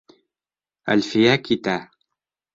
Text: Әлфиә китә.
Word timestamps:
Әлфиә 0.95 1.37
китә. 1.51 1.77